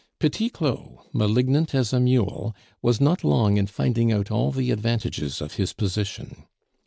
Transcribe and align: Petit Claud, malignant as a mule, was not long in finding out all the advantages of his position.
Petit 0.17 0.49
Claud, 0.51 0.97
malignant 1.13 1.75
as 1.75 1.93
a 1.93 1.99
mule, 1.99 2.55
was 2.81 2.99
not 2.99 3.23
long 3.23 3.57
in 3.57 3.67
finding 3.67 4.11
out 4.11 4.31
all 4.31 4.51
the 4.51 4.71
advantages 4.71 5.41
of 5.41 5.53
his 5.57 5.73
position. 5.73 6.45